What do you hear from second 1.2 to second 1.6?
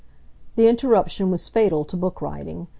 was